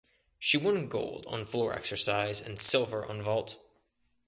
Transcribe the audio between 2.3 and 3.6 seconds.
and silver on vault.